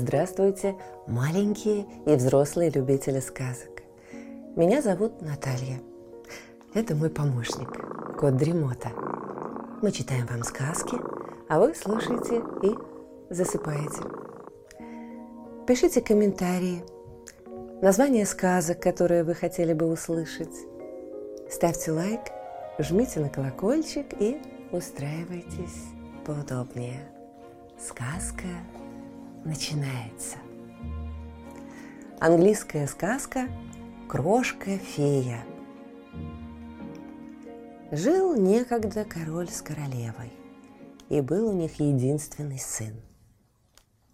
[0.00, 0.76] Здравствуйте,
[1.06, 3.82] маленькие и взрослые любители сказок.
[4.56, 5.78] Меня зовут Наталья.
[6.72, 7.68] Это мой помощник,
[8.18, 8.92] кот Дремота.
[9.82, 10.96] Мы читаем вам сказки,
[11.50, 12.74] а вы слушаете и
[13.28, 14.00] засыпаете.
[15.66, 16.82] Пишите комментарии,
[17.82, 20.56] названия сказок, которые вы хотели бы услышать.
[21.50, 22.22] Ставьте лайк,
[22.78, 24.40] жмите на колокольчик и
[24.72, 25.84] устраивайтесь
[26.24, 27.02] поудобнее.
[27.78, 28.48] Сказка
[29.44, 30.36] начинается.
[32.18, 33.48] Английская сказка
[34.08, 35.42] «Крошка-фея».
[37.90, 40.32] Жил некогда король с королевой,
[41.08, 42.94] и был у них единственный сын.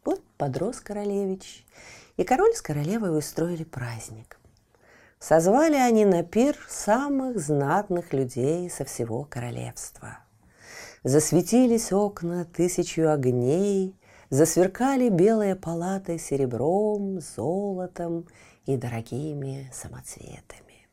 [0.04, 1.66] Вот подрос королевич,
[2.16, 4.38] и король с королевой устроили праздник.
[5.18, 10.18] Созвали они на пир самых знатных людей со всего королевства.
[11.02, 13.96] Засветились окна тысячу огней–
[14.30, 18.26] засверкали белые палаты серебром, золотом
[18.64, 20.88] и дорогими самоцветами.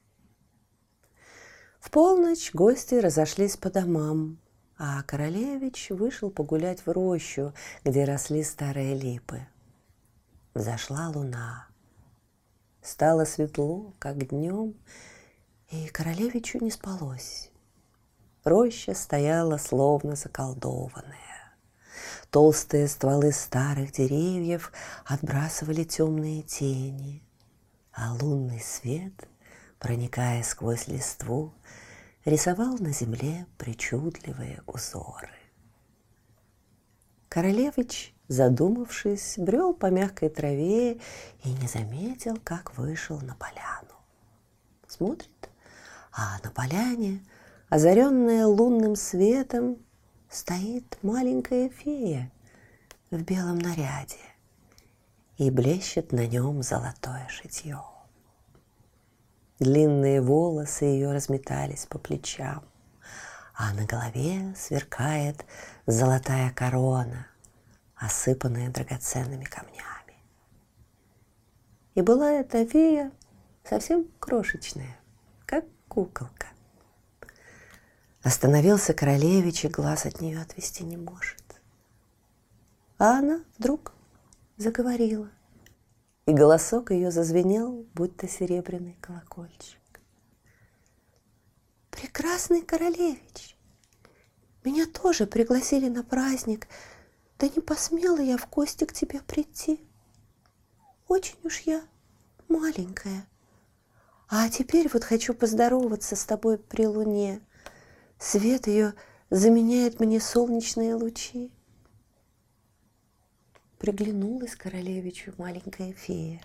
[1.79, 4.39] В полночь гости разошлись по домам,
[4.77, 9.45] а королевич вышел погулять в рощу, где росли старые липы.
[10.53, 11.67] Взошла луна.
[12.81, 14.75] Стало светло, как днем,
[15.69, 17.49] и королевичу не спалось.
[18.43, 21.32] Роща стояла словно заколдованная.
[22.33, 24.71] Толстые стволы старых деревьев
[25.05, 27.21] отбрасывали темные тени,
[27.91, 29.13] а лунный свет,
[29.77, 31.53] проникая сквозь листву,
[32.25, 35.29] рисовал на земле причудливые узоры.
[37.29, 40.93] Королевич, задумавшись, брел по мягкой траве
[41.43, 43.93] и не заметил, как вышел на поляну.
[44.87, 45.51] Смотрит,
[46.11, 47.23] а на поляне,
[47.69, 49.77] озаренная лунным светом,
[50.33, 52.31] стоит маленькая фея
[53.11, 54.17] в белом наряде
[55.38, 57.83] и блещет на нем золотое шитье.
[59.59, 62.63] Длинные волосы ее разметались по плечам,
[63.53, 65.45] а на голове сверкает
[65.85, 67.27] золотая корона,
[67.95, 70.17] осыпанная драгоценными камнями.
[71.93, 73.11] И была эта фея
[73.63, 74.97] совсем крошечная,
[75.45, 76.53] как куколка.
[78.23, 81.44] Остановился королевич и глаз от нее отвести не может.
[82.97, 83.91] А она вдруг
[84.56, 85.29] заговорила,
[86.25, 89.78] и голосок ее зазвенел, будто серебряный колокольчик.
[91.91, 93.57] «Прекрасный королевич,
[94.63, 96.69] меня тоже пригласили на праздник,
[97.40, 99.85] да не посмела я в гости к тебе прийти.
[101.09, 101.84] Очень уж я
[102.47, 103.28] маленькая.
[104.29, 107.41] А теперь вот хочу поздороваться с тобой при луне–
[108.19, 108.94] Свет ее
[109.29, 111.51] заменяет мне солнечные лучи.
[113.78, 116.41] Приглянулась королевичу маленькая фея.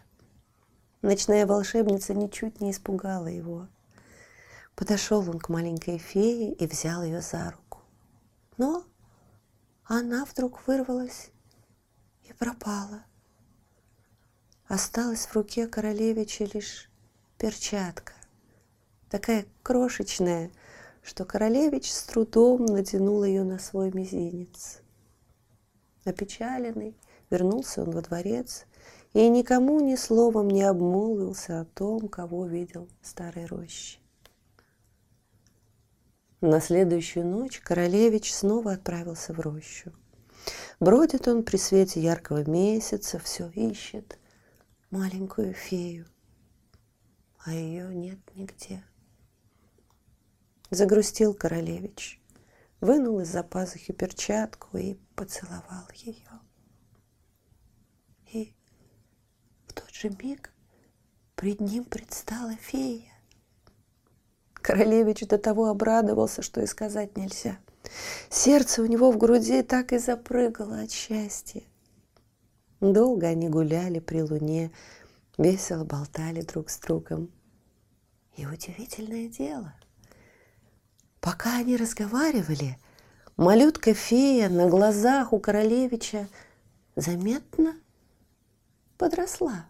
[1.02, 3.68] Ночная волшебница ничуть не испугала его.
[4.74, 7.80] Подошел он к маленькой фее и взял ее за руку.
[8.56, 8.84] Но
[9.84, 11.30] она вдруг вырвалась
[12.28, 13.04] и пропала.
[14.66, 16.90] Осталась в руке королевича лишь
[17.38, 18.12] перчатка,
[19.08, 20.50] такая крошечная,
[21.08, 24.82] что королевич с трудом натянул ее на свой мизинец.
[26.04, 26.98] Опечаленный,
[27.30, 28.66] вернулся он во дворец
[29.14, 34.00] и никому ни словом не обмолвился о том, кого видел в старой роще.
[36.42, 39.94] На следующую ночь королевич снова отправился в рощу.
[40.78, 44.18] Бродит он при свете яркого месяца, все ищет
[44.90, 46.04] маленькую фею,
[47.38, 48.84] а ее нет нигде.
[50.70, 52.20] Загрустил королевич,
[52.80, 56.28] вынул из-за пазухи перчатку и поцеловал ее.
[58.30, 58.54] И
[59.66, 60.52] в тот же миг
[61.36, 63.14] пред ним предстала фея.
[64.52, 67.58] Королевич до того обрадовался, что и сказать нельзя.
[68.28, 71.62] Сердце у него в груди так и запрыгало от счастья.
[72.80, 74.70] Долго они гуляли при луне,
[75.38, 77.32] весело болтали друг с другом.
[78.36, 79.74] И удивительное дело—
[81.30, 82.78] Пока они разговаривали,
[83.36, 86.26] малютка-фея на глазах у королевича
[86.96, 87.76] заметно
[88.96, 89.66] подросла.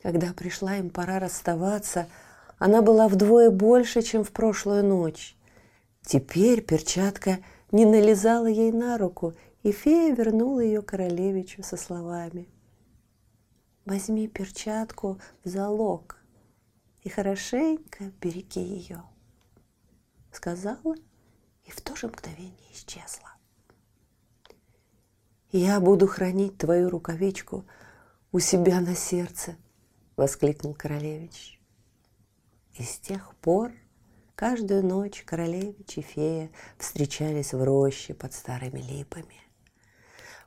[0.00, 2.08] Когда пришла им пора расставаться,
[2.56, 5.36] она была вдвое больше, чем в прошлую ночь.
[6.06, 7.40] Теперь перчатка
[7.70, 12.48] не налезала ей на руку, и фея вернула ее королевичу со словами.
[13.84, 16.16] «Возьми перчатку в залог
[17.02, 19.02] и хорошенько береги ее»
[20.32, 20.94] сказала
[21.64, 23.30] и в то же мгновение исчезла.
[25.52, 27.64] Я буду хранить твою рукавичку
[28.30, 29.56] у себя на сердце,
[30.16, 31.60] воскликнул королевич.
[32.74, 33.72] И с тех пор
[34.36, 39.40] каждую ночь королевич и фея встречались в роще под старыми липами.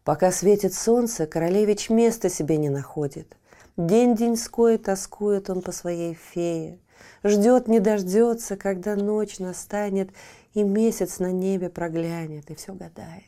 [0.03, 3.38] Пока светит солнце, королевич места себе не находит.
[3.77, 6.79] День-деньской тоскует он по своей фее.
[7.24, 10.12] Ждет, не дождется, когда ночь настанет,
[10.54, 13.24] и месяц на небе проглянет, и все гадает.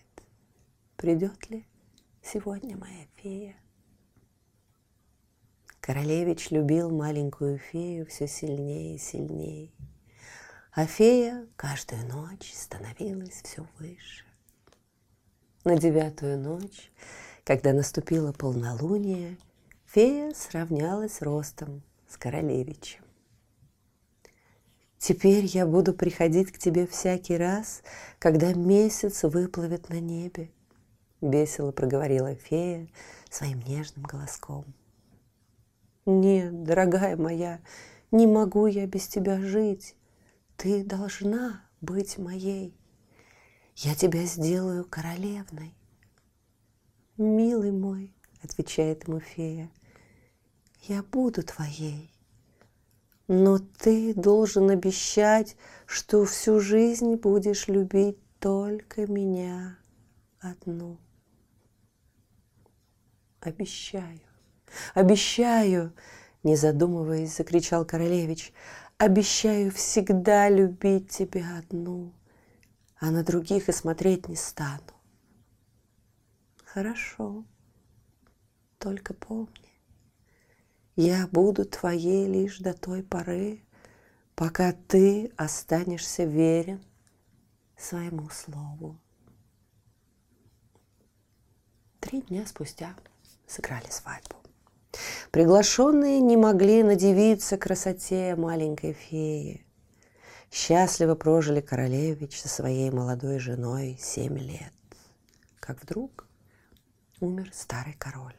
[0.97, 1.65] Придет ли
[2.21, 3.55] сегодня моя фея?
[5.79, 9.71] Королевич любил маленькую фею все сильнее и сильнее.
[10.73, 14.25] А фея каждую ночь становилась все выше.
[15.63, 16.91] На девятую ночь,
[17.43, 19.37] когда наступило полнолуние,
[19.85, 23.04] фея сравнялась ростом с королевичем.
[24.97, 27.83] Теперь я буду приходить к тебе всякий раз,
[28.19, 30.49] когда месяц выплывет на небе,
[31.21, 32.87] весело проговорила фея
[33.29, 34.65] своим нежным голоском.
[36.05, 37.59] Нет, дорогая моя,
[38.11, 39.95] не могу я без тебя жить.
[40.55, 42.73] Ты должна быть моей.
[43.75, 45.73] Я тебя сделаю королевной.
[47.17, 48.13] Милый мой,
[48.43, 49.69] отвечает ему фея,
[50.83, 52.14] я буду твоей.
[53.27, 55.57] Но ты должен обещать,
[55.87, 59.77] что всю жизнь будешь любить только меня
[60.39, 60.99] одну.
[63.41, 64.19] Обещаю,
[64.93, 65.93] обещаю,
[66.43, 68.53] не задумываясь, закричал королевич,
[68.97, 72.13] обещаю всегда любить тебя одну,
[72.99, 74.81] а на других и смотреть не стану.
[76.63, 77.43] Хорошо,
[78.79, 79.74] только помни,
[80.95, 83.61] я буду твоей лишь до той поры,
[84.35, 86.83] пока ты останешься верен
[87.77, 88.97] своему слову.
[91.99, 92.95] Три дня спустя
[93.47, 94.35] сыграли свадьбу.
[95.31, 99.65] Приглашенные не могли надевиться красоте маленькой феи.
[100.51, 104.71] Счастливо прожили королевич со своей молодой женой семь лет.
[105.59, 106.25] Как вдруг
[107.19, 108.35] умер старый король.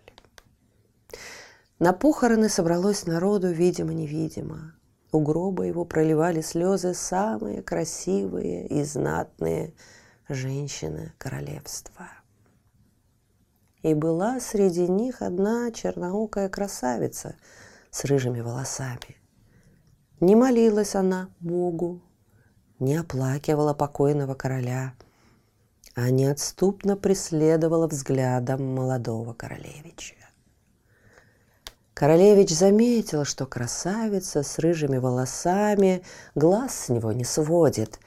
[1.78, 4.72] На похороны собралось народу, видимо-невидимо.
[5.12, 9.74] У гроба его проливали слезы самые красивые и знатные
[10.28, 12.08] женщины королевства.
[13.82, 17.36] И была среди них одна черноокая красавица
[17.90, 19.16] с рыжими волосами.
[20.20, 22.00] Не молилась она Богу,
[22.78, 24.94] не оплакивала покойного короля,
[25.94, 30.25] а неотступно преследовала взглядом молодого королевича.
[31.96, 36.02] Королевич заметил, что красавица с рыжими волосами
[36.34, 37.98] глаз с него не сводит.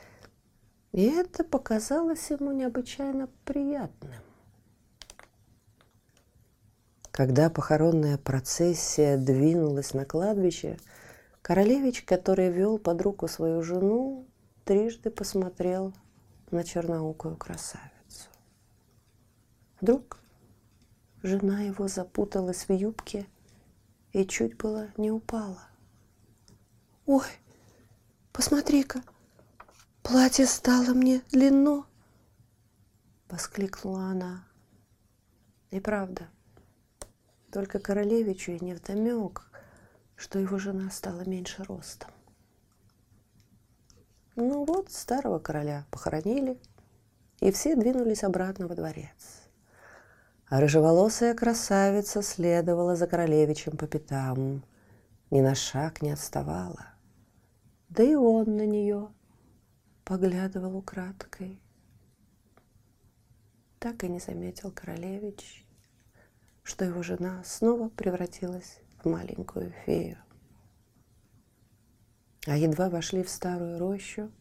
[0.92, 4.14] И это показалось ему необычайно приятным.
[7.10, 10.78] Когда похоронная процессия двинулась на кладбище,
[11.42, 14.28] королевич, который вел под руку свою жену,
[14.66, 15.96] трижды посмотрел
[16.52, 18.30] на черноукую красавицу.
[19.82, 20.20] Вдруг
[21.24, 23.26] жена его запуталась в юбке–
[24.14, 25.62] и чуть было не упала.
[27.06, 27.28] «Ой,
[28.32, 29.02] посмотри-ка,
[30.04, 31.86] платье стало мне длинно!»—
[33.30, 34.46] воскликнула она.
[35.72, 36.28] И правда,
[37.52, 39.50] только королевичу и невдомек,
[40.16, 42.10] что его жена стала меньше ростом.
[44.36, 46.58] Ну вот, старого короля похоронили,
[47.40, 49.39] и все двинулись обратно во дворец.
[50.50, 54.64] А рыжеволосая красавица следовала за королевичем по пятам,
[55.30, 56.88] ни на шаг не отставала.
[57.90, 59.10] Да и он на нее
[60.04, 61.62] поглядывал украдкой.
[63.78, 65.68] Так и не заметил королевич,
[66.64, 70.18] что его жена снова превратилась в маленькую фею.
[72.48, 74.32] А едва вошли в старую рощу,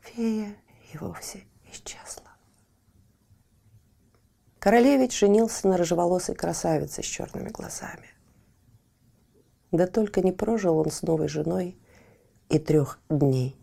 [0.00, 0.54] фея
[0.92, 2.25] и вовсе исчезла.
[4.66, 8.08] Королевич женился на рыжеволосой красавице с черными глазами.
[9.70, 11.78] Да только не прожил он с новой женой
[12.48, 13.56] и трех дней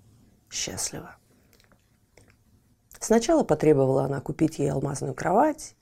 [0.49, 1.17] счастливо.
[3.01, 5.75] Сначала потребовала она купить ей алмазную кровать,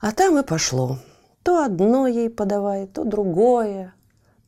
[0.00, 0.96] а там и пошло.
[1.42, 3.92] То одно ей подавай, то другое.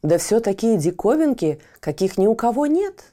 [0.00, 3.12] Да все такие диковинки, каких ни у кого нет.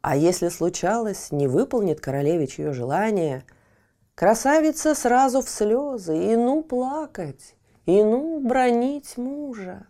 [0.00, 3.44] А если случалось, не выполнит королевич ее желание,
[4.14, 9.86] Красавица сразу в слезы, и ну плакать, и ну бронить мужа.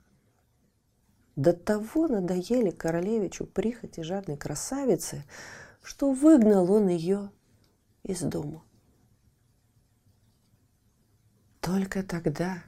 [1.37, 5.25] До того надоели королевичу прихоти жадной красавицы,
[5.83, 7.31] что выгнал он ее
[8.03, 8.63] из дома.
[11.61, 12.63] Только тогда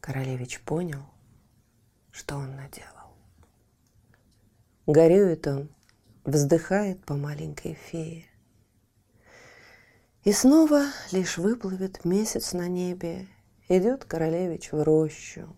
[0.00, 1.04] королевич понял,
[2.10, 3.14] что он наделал.
[4.86, 5.68] Горюет он,
[6.24, 8.24] вздыхает по маленькой фее.
[10.26, 13.28] И снова лишь выплывет месяц на небе,
[13.68, 15.56] идет королевич в рощу,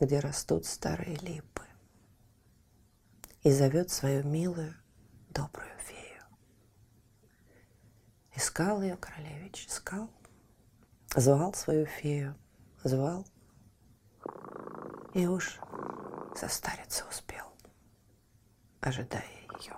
[0.00, 1.64] где растут старые липы,
[3.42, 4.74] и зовет свою милую,
[5.28, 6.22] добрую фею.
[8.34, 10.08] Искал ее королевич, искал,
[11.14, 12.34] звал свою фею,
[12.82, 13.26] звал,
[15.12, 15.60] и уж
[16.34, 17.44] состариться успел,
[18.80, 19.28] ожидая
[19.60, 19.76] ее.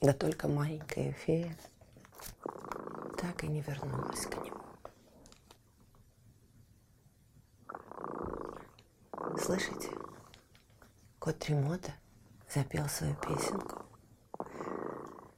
[0.00, 1.56] Да только маленькая фея
[3.16, 4.62] так и не вернулась к нему.
[9.36, 9.90] Слышите?
[11.18, 11.92] Кот Тремота
[12.48, 13.86] запел свою песенку.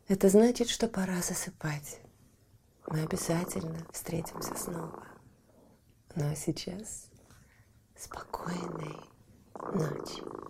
[0.09, 2.01] Это значит, что пора засыпать.
[2.87, 5.07] Мы обязательно встретимся снова.
[6.17, 7.09] Ну а сейчас
[7.97, 8.97] спокойной
[9.73, 10.50] ночи.